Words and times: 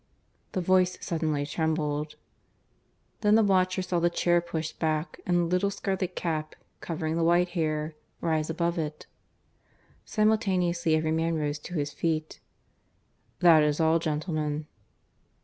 ."The 0.53 0.61
voice 0.61 0.97
suddenly 0.99 1.45
trembled. 1.45 2.15
Then 3.19 3.35
the 3.35 3.43
watcher 3.43 3.83
saw 3.83 3.99
the 3.99 4.09
chair 4.09 4.41
pushed 4.41 4.79
back, 4.79 5.21
and 5.27 5.37
the 5.37 5.43
little 5.43 5.69
scarlet 5.69 6.15
cap, 6.15 6.55
covering 6.79 7.17
the 7.17 7.23
white 7.23 7.49
hair, 7.49 7.93
rise 8.19 8.49
above 8.49 8.79
it. 8.79 9.05
Simultaneously 10.03 10.95
every 10.95 11.11
man 11.11 11.35
rose 11.35 11.59
to 11.59 11.75
his 11.75 11.93
feet. 11.93 12.39
"That 13.41 13.61
is 13.61 13.79
all, 13.79 13.99
gentlemen." 13.99 14.65